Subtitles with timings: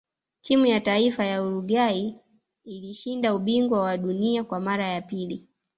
[0.41, 2.15] timu ya taifa ya uruguay
[2.63, 5.47] ilishinda ubingwa wa dunia Kwa mara ya pili